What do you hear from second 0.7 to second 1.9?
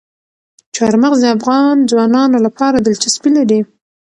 چار مغز د افغان